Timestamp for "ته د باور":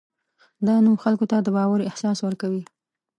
1.31-1.79